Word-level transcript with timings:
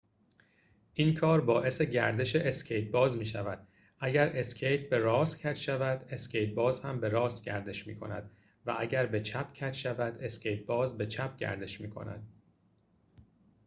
این 0.93 1.13
کار 1.13 1.41
باعث 1.41 1.81
گردش 1.81 2.35
اسکیت‌باز 2.35 3.17
می‌شود 3.17 3.67
اگر 3.99 4.27
اسکیت 4.27 4.89
به 4.89 4.97
راست 4.97 5.41
کج 5.45 5.53
شود 5.57 6.05
اسکیت‌باز 6.09 6.79
هم 6.79 6.99
به 6.99 7.09
راست 7.09 7.43
گردش 7.45 7.87
می‌کند 7.87 8.31
و 8.65 8.75
اگر 8.79 9.05
به 9.05 9.21
چپ 9.21 9.53
کج 9.53 9.71
شود 9.71 10.23
اسکیت‌باز 10.23 10.97
به 10.97 11.05
چپ 11.07 11.37
گردش 11.37 11.81
می‌کند 11.81 12.27